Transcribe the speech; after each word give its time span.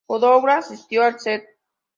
Douglas 0.09 0.65
asistió 0.71 1.03
a 1.03 1.11
la 1.11 1.17
St. 1.17 1.47